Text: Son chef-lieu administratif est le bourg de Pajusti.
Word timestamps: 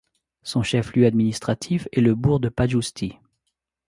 Son 0.41 0.63
chef-lieu 0.63 1.05
administratif 1.05 1.87
est 1.91 2.01
le 2.01 2.15
bourg 2.15 2.39
de 2.39 2.49
Pajusti. 2.49 3.19